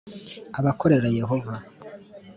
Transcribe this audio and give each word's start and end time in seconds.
abakorera 0.59 1.07
Yehova. 1.17 1.53